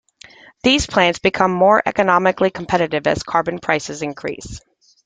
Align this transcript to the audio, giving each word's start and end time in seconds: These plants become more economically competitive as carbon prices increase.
These 0.63 0.87
plants 0.87 1.19
become 1.19 1.51
more 1.51 1.83
economically 1.85 2.49
competitive 2.49 3.05
as 3.05 3.21
carbon 3.21 3.59
prices 3.59 4.01
increase. 4.01 4.59